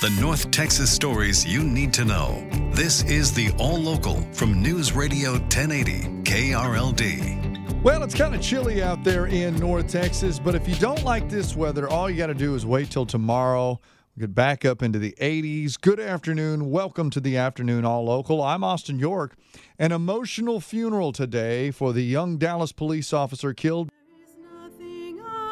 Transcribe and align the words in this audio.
The 0.00 0.08
North 0.18 0.50
Texas 0.50 0.90
stories 0.90 1.44
you 1.44 1.62
need 1.62 1.92
to 1.92 2.06
know. 2.06 2.48
This 2.72 3.02
is 3.02 3.34
the 3.34 3.50
All 3.58 3.76
Local 3.76 4.22
from 4.32 4.62
News 4.62 4.94
Radio 4.94 5.32
1080 5.32 6.22
KRLD. 6.22 7.82
Well, 7.82 8.02
it's 8.02 8.14
kind 8.14 8.34
of 8.34 8.40
chilly 8.40 8.82
out 8.82 9.04
there 9.04 9.26
in 9.26 9.56
North 9.56 9.88
Texas, 9.88 10.38
but 10.38 10.54
if 10.54 10.66
you 10.66 10.74
don't 10.76 11.04
like 11.04 11.28
this 11.28 11.54
weather, 11.54 11.86
all 11.86 12.08
you 12.08 12.16
got 12.16 12.28
to 12.28 12.34
do 12.34 12.54
is 12.54 12.64
wait 12.64 12.90
till 12.90 13.04
tomorrow. 13.04 13.78
Get 14.18 14.34
back 14.34 14.64
up 14.64 14.82
into 14.82 14.98
the 14.98 15.14
80s. 15.20 15.78
Good 15.78 16.00
afternoon. 16.00 16.70
Welcome 16.70 17.10
to 17.10 17.20
the 17.20 17.36
afternoon 17.36 17.84
all 17.84 18.06
local. 18.06 18.42
I'm 18.42 18.64
Austin 18.64 18.98
York. 18.98 19.36
An 19.78 19.92
emotional 19.92 20.60
funeral 20.60 21.12
today 21.12 21.70
for 21.70 21.92
the 21.92 22.04
young 22.04 22.38
Dallas 22.38 22.72
police 22.72 23.12
officer 23.12 23.52
killed 23.52 23.90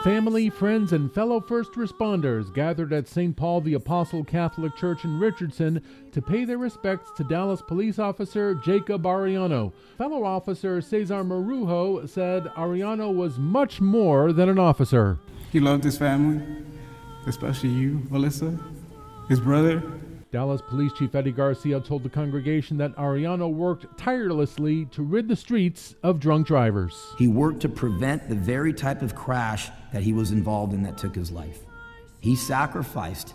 Family, 0.04 0.48
friends, 0.48 0.92
and 0.92 1.12
fellow 1.12 1.40
first 1.40 1.72
responders 1.72 2.54
gathered 2.54 2.92
at 2.92 3.08
St. 3.08 3.36
Paul 3.36 3.60
the 3.60 3.74
Apostle 3.74 4.22
Catholic 4.22 4.76
Church 4.76 5.04
in 5.04 5.18
Richardson 5.18 5.82
to 6.12 6.22
pay 6.22 6.44
their 6.44 6.56
respects 6.56 7.10
to 7.16 7.24
Dallas 7.24 7.60
police 7.60 7.98
officer 7.98 8.54
Jacob 8.54 9.02
Arellano. 9.02 9.72
Fellow 9.96 10.22
officer 10.24 10.80
Cesar 10.80 11.24
Marujo 11.24 12.08
said 12.08 12.44
Arellano 12.56 13.12
was 13.12 13.38
much 13.38 13.80
more 13.80 14.32
than 14.32 14.48
an 14.48 14.58
officer. 14.58 15.18
He 15.50 15.58
loved 15.58 15.82
his 15.82 15.98
family, 15.98 16.44
especially 17.26 17.70
you, 17.70 18.06
Melissa, 18.08 18.56
his 19.28 19.40
brother, 19.40 19.82
Dallas 20.30 20.60
Police 20.68 20.92
Chief 20.92 21.14
Eddie 21.14 21.32
Garcia 21.32 21.80
told 21.80 22.02
the 22.02 22.10
congregation 22.10 22.76
that 22.76 22.94
Arellano 22.96 23.50
worked 23.50 23.96
tirelessly 23.96 24.84
to 24.86 25.02
rid 25.02 25.26
the 25.26 25.36
streets 25.36 25.94
of 26.02 26.20
drunk 26.20 26.46
drivers. 26.46 27.14
He 27.16 27.28
worked 27.28 27.60
to 27.60 27.68
prevent 27.68 28.28
the 28.28 28.34
very 28.34 28.74
type 28.74 29.00
of 29.00 29.14
crash 29.14 29.70
that 29.92 30.02
he 30.02 30.12
was 30.12 30.30
involved 30.30 30.74
in 30.74 30.82
that 30.82 30.98
took 30.98 31.14
his 31.14 31.32
life. 31.32 31.60
He 32.20 32.36
sacrificed 32.36 33.32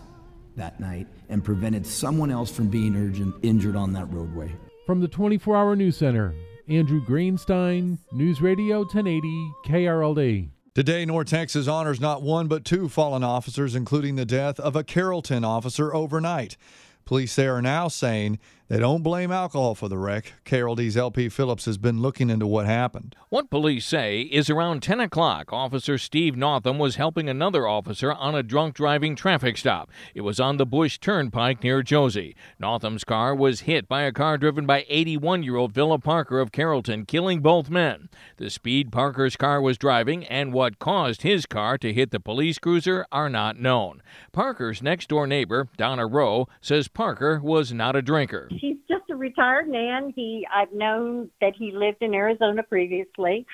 that 0.54 0.78
night 0.78 1.08
and 1.28 1.42
prevented 1.42 1.84
someone 1.84 2.30
else 2.30 2.52
from 2.52 2.68
being 2.68 2.94
urgent, 2.94 3.34
injured 3.42 3.74
on 3.74 3.92
that 3.94 4.12
roadway. 4.12 4.54
From 4.86 5.00
the 5.00 5.08
24 5.08 5.56
Hour 5.56 5.74
News 5.74 5.96
Center, 5.96 6.32
Andrew 6.68 7.04
Greenstein, 7.04 7.98
News 8.12 8.40
Radio 8.40 8.78
1080 8.80 9.50
KRLD. 9.66 10.48
Today, 10.74 11.04
North 11.04 11.28
Texas 11.28 11.68
honors 11.68 12.00
not 12.00 12.22
one 12.22 12.48
but 12.48 12.64
two 12.64 12.88
fallen 12.88 13.22
officers, 13.22 13.76
including 13.76 14.16
the 14.16 14.24
death 14.24 14.58
of 14.58 14.74
a 14.74 14.82
Carrollton 14.82 15.44
officer 15.44 15.94
overnight. 15.94 16.56
Police 17.04 17.36
there 17.36 17.54
are 17.56 17.62
now 17.62 17.88
saying 17.88 18.38
they 18.68 18.78
don't 18.78 19.02
blame 19.02 19.30
alcohol 19.30 19.74
for 19.74 19.88
the 19.90 19.98
wreck. 19.98 20.32
KRLD's 20.46 20.96
LP 20.96 21.28
Phillips 21.28 21.66
has 21.66 21.76
been 21.76 22.00
looking 22.00 22.30
into 22.30 22.46
what 22.46 22.64
happened. 22.64 23.14
What 23.28 23.50
police 23.50 23.84
say 23.84 24.22
is 24.22 24.48
around 24.48 24.82
10 24.82 25.00
o'clock, 25.00 25.52
Officer 25.52 25.98
Steve 25.98 26.34
Northam 26.34 26.78
was 26.78 26.96
helping 26.96 27.28
another 27.28 27.68
officer 27.68 28.12
on 28.12 28.34
a 28.34 28.42
drunk 28.42 28.74
driving 28.74 29.16
traffic 29.16 29.58
stop. 29.58 29.90
It 30.14 30.22
was 30.22 30.40
on 30.40 30.56
the 30.56 30.64
Bush 30.64 30.98
Turnpike 30.98 31.62
near 31.62 31.82
Josey. 31.82 32.34
Northam's 32.58 33.04
car 33.04 33.34
was 33.34 33.60
hit 33.60 33.86
by 33.86 34.02
a 34.02 34.12
car 34.12 34.38
driven 34.38 34.64
by 34.64 34.86
81 34.88 35.42
year 35.42 35.56
old 35.56 35.74
Philip 35.74 36.02
Parker 36.02 36.40
of 36.40 36.50
Carrollton, 36.50 37.04
killing 37.04 37.40
both 37.40 37.68
men. 37.68 38.08
The 38.38 38.48
speed 38.48 38.90
Parker's 38.90 39.36
car 39.36 39.60
was 39.60 39.76
driving 39.76 40.24
and 40.24 40.54
what 40.54 40.78
caused 40.78 41.20
his 41.20 41.44
car 41.44 41.76
to 41.78 41.92
hit 41.92 42.12
the 42.12 42.20
police 42.20 42.58
cruiser 42.58 43.04
are 43.12 43.28
not 43.28 43.58
known. 43.58 44.02
Parker's 44.32 44.82
next 44.82 45.10
door 45.10 45.26
neighbor, 45.26 45.68
Donna 45.76 46.06
Rowe, 46.06 46.48
says 46.62 46.88
Parker 46.88 47.40
was 47.42 47.72
not 47.72 47.94
a 47.94 48.00
drinker. 48.02 48.48
He's 48.60 48.76
just 48.88 49.04
a 49.10 49.16
retired 49.16 49.68
man. 49.68 50.12
He 50.14 50.46
I've 50.52 50.72
known 50.72 51.30
that 51.40 51.54
he 51.56 51.72
lived 51.72 52.02
in 52.02 52.14
Arizona 52.14 52.62
previously. 52.62 53.46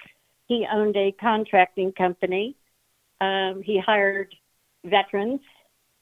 He 0.47 0.67
owned 0.73 0.97
a 0.97 1.13
contracting 1.21 1.93
company. 1.93 2.57
Um, 3.21 3.63
he 3.65 3.81
hired 3.85 4.35
veterans 4.85 5.41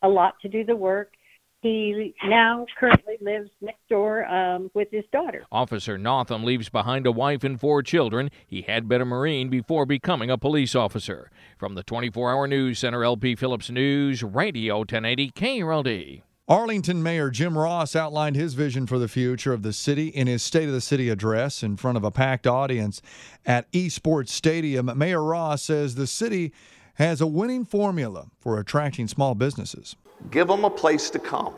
a 0.02 0.08
lot 0.08 0.34
to 0.42 0.48
do 0.48 0.64
the 0.64 0.76
work. 0.76 1.12
He 1.60 2.14
now 2.24 2.66
currently 2.78 3.16
lives 3.20 3.50
next 3.60 3.88
door 3.88 4.24
um, 4.26 4.70
with 4.74 4.88
his 4.92 5.04
daughter. 5.12 5.44
Officer 5.50 5.98
Northam 5.98 6.44
leaves 6.44 6.68
behind 6.68 7.04
a 7.04 7.10
wife 7.10 7.42
and 7.42 7.58
four 7.58 7.82
children. 7.82 8.30
He 8.46 8.62
had 8.62 8.88
been 8.88 9.00
a 9.00 9.04
Marine 9.04 9.48
before 9.48 9.84
becoming 9.84 10.30
a 10.30 10.38
police 10.38 10.76
officer. 10.76 11.32
From 11.58 11.74
the 11.74 11.82
24 11.82 12.30
Hour 12.30 12.46
News 12.46 12.78
Center, 12.78 13.02
LP 13.02 13.34
Phillips 13.34 13.70
News, 13.70 14.22
Radio 14.22 14.78
1080 14.78 15.30
KRLD. 15.32 16.22
Arlington 16.48 17.02
Mayor 17.02 17.28
Jim 17.28 17.58
Ross 17.58 17.94
outlined 17.94 18.34
his 18.34 18.54
vision 18.54 18.86
for 18.86 18.98
the 18.98 19.06
future 19.06 19.52
of 19.52 19.62
the 19.62 19.72
city 19.74 20.08
in 20.08 20.26
his 20.26 20.42
State 20.42 20.66
of 20.66 20.72
the 20.72 20.80
City 20.80 21.10
address 21.10 21.62
in 21.62 21.76
front 21.76 21.98
of 21.98 22.04
a 22.04 22.10
packed 22.10 22.46
audience 22.46 23.02
at 23.44 23.70
Esports 23.72 24.30
Stadium. 24.30 24.90
Mayor 24.96 25.22
Ross 25.22 25.62
says 25.62 25.94
the 25.94 26.06
city 26.06 26.54
has 26.94 27.20
a 27.20 27.26
winning 27.26 27.66
formula 27.66 28.28
for 28.40 28.58
attracting 28.58 29.08
small 29.08 29.34
businesses. 29.34 29.94
Give 30.30 30.48
them 30.48 30.64
a 30.64 30.70
place 30.70 31.10
to 31.10 31.18
come, 31.18 31.54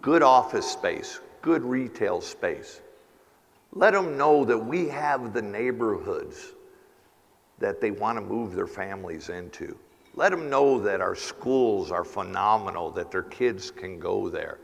good 0.00 0.22
office 0.22 0.66
space, 0.66 1.20
good 1.42 1.62
retail 1.62 2.22
space. 2.22 2.80
Let 3.72 3.92
them 3.92 4.16
know 4.16 4.46
that 4.46 4.58
we 4.58 4.88
have 4.88 5.34
the 5.34 5.42
neighborhoods 5.42 6.54
that 7.58 7.82
they 7.82 7.90
want 7.90 8.16
to 8.16 8.22
move 8.22 8.54
their 8.54 8.66
families 8.66 9.28
into. 9.28 9.78
Let 10.14 10.30
them 10.30 10.50
know 10.50 10.80
that 10.80 11.00
our 11.00 11.14
schools 11.14 11.90
are 11.90 12.04
phenomenal, 12.04 12.90
that 12.92 13.10
their 13.10 13.22
kids 13.22 13.70
can 13.70 13.98
go 13.98 14.28
there. 14.28 14.58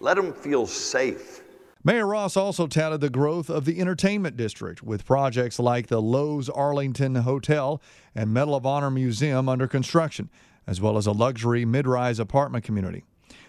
Let 0.00 0.16
them 0.16 0.32
feel 0.32 0.66
safe. 0.66 1.42
Mayor 1.84 2.06
Ross 2.06 2.36
also 2.36 2.66
touted 2.66 3.00
the 3.00 3.10
growth 3.10 3.50
of 3.50 3.64
the 3.64 3.80
entertainment 3.80 4.36
district 4.36 4.82
with 4.82 5.04
projects 5.04 5.58
like 5.58 5.88
the 5.88 6.00
Loews 6.00 6.48
Arlington 6.54 7.16
Hotel 7.16 7.82
and 8.14 8.32
Medal 8.32 8.54
of 8.54 8.64
Honor 8.64 8.90
Museum 8.90 9.48
under 9.48 9.66
construction, 9.66 10.30
as 10.66 10.80
well 10.80 10.96
as 10.96 11.06
a 11.06 11.12
luxury 11.12 11.64
mid 11.64 11.88
rise 11.88 12.20
apartment 12.20 12.64
community. 12.64 13.02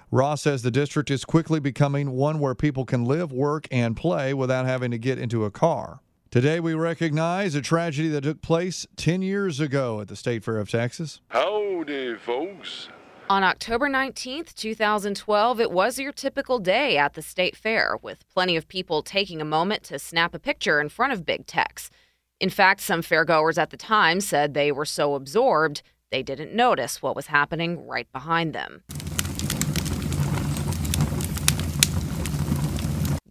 Ross 0.10 0.42
says 0.42 0.62
the 0.62 0.72
district 0.72 1.12
is 1.12 1.26
quickly 1.26 1.60
becoming 1.60 2.12
one 2.12 2.40
where 2.40 2.56
people 2.56 2.86
can 2.86 3.06
live, 3.06 3.32
work, 3.32 3.68
and 3.72 3.96
play 3.96 4.34
without 4.34 4.66
having 4.66 4.92
to 4.92 4.98
get 4.98 5.20
into 5.20 5.46
a 5.46 5.52
car. 5.52 6.00
Today, 6.34 6.60
we 6.60 6.74
recognize 6.74 7.54
a 7.54 7.62
tragedy 7.62 8.08
that 8.08 8.22
took 8.22 8.42
place 8.42 8.88
10 8.96 9.22
years 9.22 9.60
ago 9.60 10.02
at 10.02 10.08
the 10.08 10.16
State 10.16 10.44
Fair 10.44 10.58
of 10.58 10.68
Texas. 10.68 11.22
Howdy, 11.28 12.16
folks. 12.16 12.90
On 13.30 13.44
October 13.44 13.88
19th, 13.88 14.56
2012, 14.56 15.60
it 15.60 15.70
was 15.70 16.00
your 16.00 16.12
typical 16.12 16.58
day 16.58 16.98
at 16.98 17.14
the 17.14 17.22
State 17.22 17.56
Fair, 17.56 18.00
with 18.02 18.28
plenty 18.34 18.56
of 18.56 18.68
people 18.68 19.04
taking 19.04 19.42
a 19.42 19.46
moment 19.46 19.84
to 19.84 20.00
snap 20.00 20.34
a 20.34 20.40
picture 20.40 20.82
in 20.82 20.90
front 20.90 21.14
of 21.14 21.24
Big 21.24 21.46
Tex. 21.46 21.92
In 22.40 22.50
fact, 22.50 22.82
some 22.82 23.04
fairgoers 23.04 23.60
at 23.60 23.70
the 23.70 23.78
time 23.78 24.20
said 24.20 24.56
they 24.56 24.72
were 24.72 24.86
so 24.86 25.14
absorbed 25.14 25.84
they 26.10 26.24
didn't 26.24 26.56
notice 26.56 27.00
what 27.00 27.16
was 27.16 27.28
happening 27.28 27.86
right 27.86 28.12
behind 28.12 28.54
them. 28.54 28.82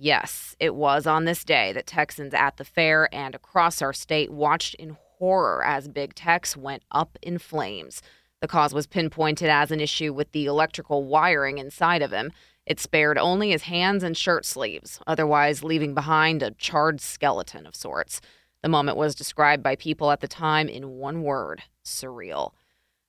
Yes, 0.04 0.56
it 0.58 0.74
was 0.74 1.06
on 1.06 1.26
this 1.26 1.44
day 1.44 1.72
that 1.74 1.86
Texans 1.86 2.34
at 2.34 2.56
the 2.56 2.64
fair 2.64 3.08
and 3.14 3.36
across 3.36 3.80
our 3.80 3.92
state 3.92 4.32
watched 4.32 4.74
in 4.74 4.96
horror 5.20 5.64
as 5.64 5.86
Big 5.86 6.16
Tex 6.16 6.56
went 6.56 6.82
up 6.90 7.16
in 7.22 7.38
flames. 7.38 8.02
The 8.40 8.48
cause 8.48 8.74
was 8.74 8.88
pinpointed 8.88 9.48
as 9.48 9.70
an 9.70 9.78
issue 9.78 10.12
with 10.12 10.32
the 10.32 10.46
electrical 10.46 11.04
wiring 11.04 11.58
inside 11.58 12.02
of 12.02 12.10
him. 12.10 12.32
It 12.66 12.80
spared 12.80 13.16
only 13.16 13.50
his 13.50 13.62
hands 13.62 14.02
and 14.02 14.16
shirt 14.16 14.44
sleeves, 14.44 14.98
otherwise, 15.06 15.62
leaving 15.62 15.94
behind 15.94 16.42
a 16.42 16.50
charred 16.50 17.00
skeleton 17.00 17.64
of 17.64 17.76
sorts. 17.76 18.20
The 18.60 18.68
moment 18.68 18.96
was 18.96 19.14
described 19.14 19.62
by 19.62 19.76
people 19.76 20.10
at 20.10 20.18
the 20.18 20.26
time 20.26 20.66
in 20.66 20.98
one 20.98 21.22
word 21.22 21.62
surreal. 21.84 22.54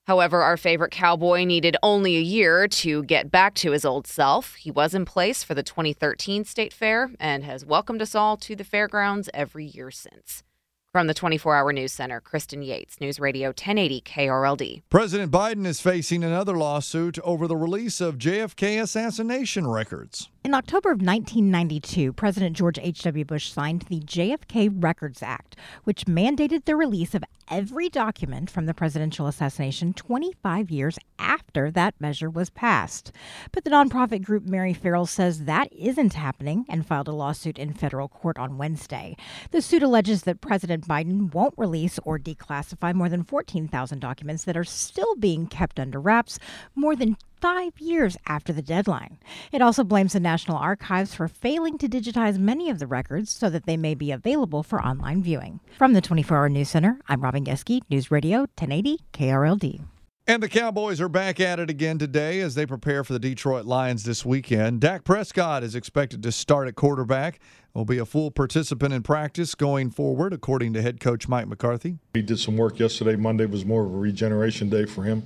However, 0.06 0.42
our 0.42 0.58
favorite 0.58 0.92
cowboy 0.92 1.46
needed 1.46 1.78
only 1.82 2.18
a 2.18 2.22
year 2.22 2.68
to 2.68 3.04
get 3.04 3.32
back 3.32 3.54
to 3.56 3.72
his 3.72 3.86
old 3.86 4.06
self. 4.06 4.56
He 4.56 4.70
was 4.70 4.94
in 4.94 5.06
place 5.06 5.44
for 5.44 5.54
the 5.54 5.64
2013 5.64 6.44
State 6.44 6.74
Fair 6.74 7.12
and 7.20 7.46
has 7.46 7.66
welcomed 7.66 8.02
us 8.02 8.14
all 8.14 8.36
to 8.38 8.56
the 8.56 8.66
fairgrounds 8.66 9.30
every 9.34 9.66
year 9.66 9.92
since. 9.92 10.44
From 10.92 11.08
the 11.08 11.14
24 11.14 11.56
Hour 11.56 11.74
News 11.74 11.94
Center, 11.94 12.20
Kristen 12.20 12.62
Yates, 12.62 13.00
News 13.00 13.20
Radio 13.20 13.48
1080 13.48 14.02
KRLD. 14.02 14.84
President 14.90 15.32
Biden 15.32 15.66
is 15.66 15.80
facing 15.80 16.24
another 16.24 16.56
lawsuit 16.56 17.18
over 17.20 17.48
the 17.48 17.56
release 17.56 18.02
of 18.02 18.18
JFK 18.18 18.82
assassination 18.82 19.66
records. 19.66 20.30
In 20.44 20.54
October 20.54 20.90
of 20.92 20.98
1992, 20.98 22.12
President 22.12 22.58
George 22.58 22.78
H.W. 22.78 23.24
Bush 23.24 23.50
signed 23.50 23.84
the 23.84 24.02
JFK 24.02 24.70
Records 24.76 25.24
Act, 25.24 25.56
which 25.86 26.04
mandated 26.04 26.66
the 26.66 26.76
release 26.76 27.16
of 27.16 27.24
every 27.50 27.88
document 27.88 28.50
from 28.50 28.66
the 28.66 28.74
presidential 28.74 29.28
assassination 29.28 29.94
25 29.94 30.70
years 30.70 31.00
after 31.18 31.72
that 31.72 31.96
measure 32.02 32.30
was 32.30 32.50
passed. 32.50 33.14
But 33.54 33.64
the 33.64 33.70
nonprofit 33.70 34.24
group 34.24 34.44
Mary 34.44 34.74
Ferrell 34.74 35.06
says 35.06 35.46
that 35.46 35.72
isn't 35.72 36.16
happening 36.16 36.66
and 36.68 36.86
filed 36.86 37.08
a 37.08 37.14
lawsuit 37.14 37.58
in 37.58 37.74
federal 37.74 38.10
court 38.10 38.38
on 38.38 38.58
Wednesday. 38.58 39.16
The 39.52 39.62
suit 39.62 39.82
alleges 39.82 40.24
that 40.24 40.42
President 40.42 40.86
Biden 40.86 41.34
won't 41.34 41.54
release 41.58 42.00
or 42.04 42.20
declassify 42.20 42.94
more 42.94 43.08
than 43.08 43.24
14,000 43.24 44.00
documents 44.00 44.44
that 44.44 44.58
are 44.58 44.66
still 44.66 45.16
being 45.16 45.48
kept 45.48 45.80
under 45.80 46.02
wraps 46.02 46.38
more 46.76 46.98
than 46.98 47.16
five 47.44 47.78
years 47.78 48.16
after 48.26 48.54
the 48.54 48.62
deadline. 48.62 49.18
It 49.52 49.62
also 49.62 49.84
blames 49.84 50.14
the 50.14 50.20
National 50.22 50.56
Archives 50.56 51.14
for 51.14 51.28
failing 51.28 51.78
to 51.80 51.90
digitize 51.90 52.38
many 52.40 52.70
of 52.70 52.80
the 52.80 52.88
records 52.88 53.32
so 53.32 53.50
that 53.50 53.66
they 53.66 53.76
may 53.76 53.96
be 53.96 54.14
available 54.14 54.64
for 54.64 54.82
online 54.82 55.22
viewing. 55.22 55.60
From 55.78 55.92
the 55.92 56.00
24 56.00 56.38
Hour 56.38 56.48
News 56.48 56.70
Center, 56.70 57.02
I'm 57.10 57.20
Robin 57.20 57.44
Geske, 57.44 57.82
News 57.90 58.10
Radio 58.10 58.48
1080 58.56 59.00
KRLD. 59.12 59.82
And 60.26 60.42
the 60.42 60.48
Cowboys 60.48 61.02
are 61.02 61.10
back 61.10 61.42
at 61.42 61.60
it 61.60 61.70
again 61.70 61.98
today 61.98 62.40
as 62.40 62.56
they 62.56 62.66
prepare 62.66 63.04
for 63.04 63.12
the 63.12 63.20
Detroit 63.20 63.66
Lions 63.66 64.06
this 64.06 64.26
weekend. 64.26 64.80
Dak 64.80 65.04
Prescott 65.04 65.64
is 65.64 65.76
expected 65.76 66.24
to 66.24 66.32
start 66.32 66.70
at 66.70 66.76
quarterback. 66.76 67.42
Will 67.74 67.84
be 67.84 67.98
a 67.98 68.06
full 68.06 68.32
participant 68.32 68.94
in 68.94 69.04
practice 69.04 69.54
going 69.54 69.90
forward, 69.90 70.32
according 70.32 70.72
to 70.76 70.82
head 70.82 71.02
coach 71.02 71.28
Mike 71.28 71.50
McCarthy. 71.50 71.98
He 72.14 72.22
did 72.22 72.40
some 72.40 72.56
work 72.56 72.80
yesterday. 72.80 73.18
Monday 73.18 73.48
was 73.48 73.66
more 73.66 73.84
of 73.84 73.94
a 73.94 73.98
regeneration 73.98 74.70
day 74.70 74.86
for 74.86 75.04
him. 75.04 75.24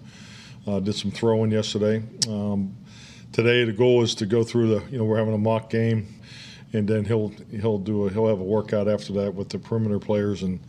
Uh, 0.67 0.81
did 0.81 0.93
some 0.93 1.11
throwing 1.11 1.49
yesterday. 1.49 2.03
Um, 2.27 2.75
today 3.31 3.63
the 3.63 3.71
goal 3.71 4.03
is 4.03 4.13
to 4.15 4.25
go 4.25 4.43
through 4.43 4.67
the. 4.67 4.91
You 4.91 4.97
know, 4.97 5.05
we're 5.05 5.17
having 5.17 5.33
a 5.33 5.37
mock 5.37 5.69
game, 5.69 6.19
and 6.73 6.85
then 6.87 7.05
he'll 7.05 7.29
he'll 7.51 7.77
do 7.77 8.05
a 8.05 8.09
he'll 8.09 8.27
have 8.27 8.39
a 8.39 8.43
workout 8.43 8.89
after 8.89 9.13
that 9.13 9.33
with 9.33 9.47
the 9.47 9.59
perimeter 9.59 9.97
players, 9.97 10.43
and 10.43 10.59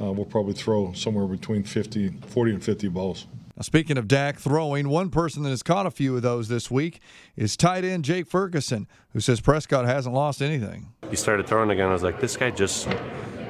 uh, 0.00 0.10
we'll 0.10 0.24
probably 0.24 0.52
throw 0.52 0.92
somewhere 0.94 1.26
between 1.26 1.62
50, 1.62 2.08
40 2.26 2.52
and 2.52 2.64
50 2.64 2.88
balls. 2.88 3.26
Now, 3.56 3.62
speaking 3.62 3.96
of 3.96 4.08
Dak 4.08 4.38
throwing, 4.38 4.88
one 4.88 5.10
person 5.10 5.42
that 5.44 5.50
has 5.50 5.62
caught 5.62 5.86
a 5.86 5.90
few 5.90 6.16
of 6.16 6.22
those 6.22 6.48
this 6.48 6.70
week 6.70 7.00
is 7.36 7.56
tight 7.56 7.84
end 7.84 8.04
Jake 8.04 8.26
Ferguson, 8.26 8.88
who 9.12 9.20
says 9.20 9.40
Prescott 9.40 9.86
hasn't 9.86 10.14
lost 10.14 10.42
anything. 10.42 10.88
He 11.08 11.16
started 11.16 11.46
throwing 11.46 11.70
again. 11.70 11.88
I 11.88 11.92
was 11.92 12.02
like, 12.02 12.20
this 12.20 12.36
guy 12.36 12.50
just 12.50 12.86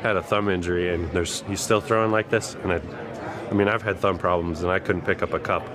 had 0.02 0.16
a 0.16 0.22
thumb 0.22 0.50
injury, 0.50 0.94
and 0.94 1.10
there's 1.12 1.42
he's 1.48 1.60
still 1.60 1.80
throwing 1.80 2.12
like 2.12 2.28
this. 2.28 2.54
And 2.62 2.72
I, 2.72 2.80
I 3.50 3.54
mean, 3.54 3.66
I've 3.66 3.82
had 3.82 3.98
thumb 3.98 4.18
problems, 4.18 4.62
and 4.62 4.70
I 4.70 4.78
couldn't 4.78 5.02
pick 5.02 5.22
up 5.22 5.32
a 5.32 5.40
cup. 5.40 5.66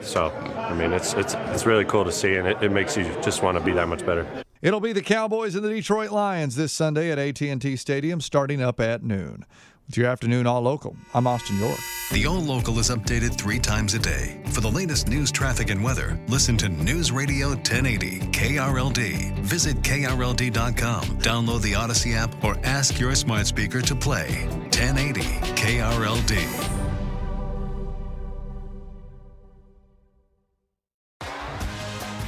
So, 0.00 0.30
I 0.30 0.74
mean, 0.74 0.92
it's 0.92 1.14
it's 1.14 1.34
it's 1.34 1.66
really 1.66 1.84
cool 1.84 2.04
to 2.04 2.12
see, 2.12 2.36
and 2.36 2.46
it, 2.46 2.62
it 2.62 2.72
makes 2.72 2.96
you 2.96 3.04
just 3.22 3.42
want 3.42 3.58
to 3.58 3.64
be 3.64 3.72
that 3.72 3.88
much 3.88 4.04
better. 4.04 4.26
It'll 4.60 4.80
be 4.80 4.92
the 4.92 5.02
Cowboys 5.02 5.54
and 5.54 5.64
the 5.64 5.70
Detroit 5.70 6.10
Lions 6.10 6.56
this 6.56 6.72
Sunday 6.72 7.12
at 7.12 7.18
AT&T 7.18 7.76
Stadium, 7.76 8.20
starting 8.20 8.60
up 8.60 8.80
at 8.80 9.04
noon. 9.04 9.44
With 9.86 9.96
your 9.96 10.08
afternoon 10.08 10.46
All 10.46 10.60
Local, 10.60 10.96
I'm 11.14 11.26
Austin 11.26 11.58
York. 11.58 11.78
The 12.12 12.26
All 12.26 12.40
Local 12.40 12.78
is 12.78 12.90
updated 12.90 13.38
three 13.38 13.58
times 13.58 13.94
a 13.94 13.98
day. 13.98 14.42
For 14.46 14.60
the 14.60 14.70
latest 14.70 15.08
news, 15.08 15.30
traffic, 15.30 15.70
and 15.70 15.82
weather, 15.82 16.20
listen 16.28 16.58
to 16.58 16.68
News 16.68 17.10
Radio 17.10 17.48
1080 17.48 18.20
KRLD. 18.32 19.38
Visit 19.38 19.76
KRLD.com, 19.78 21.04
download 21.20 21.62
the 21.62 21.72
Audacy 21.72 22.14
app, 22.16 22.44
or 22.44 22.58
ask 22.64 23.00
your 23.00 23.14
smart 23.14 23.46
speaker 23.46 23.80
to 23.80 23.94
play 23.94 24.46
1080 24.72 25.20
KRLD. 25.54 26.77